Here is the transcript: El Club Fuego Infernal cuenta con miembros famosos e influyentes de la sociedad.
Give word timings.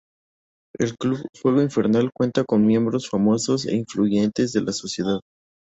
El 0.79 0.95
Club 0.97 1.19
Fuego 1.35 1.61
Infernal 1.61 2.09
cuenta 2.11 2.43
con 2.43 2.65
miembros 2.65 3.07
famosos 3.07 3.67
e 3.67 3.75
influyentes 3.75 4.51
de 4.51 4.61
la 4.63 4.73
sociedad. 4.73 5.19